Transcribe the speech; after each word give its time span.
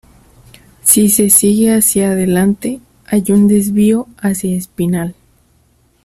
Si 0.81 1.09
se 1.09 1.29
sigue 1.29 1.75
hacia 1.75 2.09
adelante, 2.09 2.79
hay 3.05 3.23
un 3.29 3.47
desvío 3.47 4.07
hacia 4.17 4.55
Espinal. 4.57 5.13